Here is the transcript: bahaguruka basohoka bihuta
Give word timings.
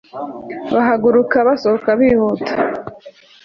bahaguruka 0.73 1.35
basohoka 1.47 1.89
bihuta 1.99 2.51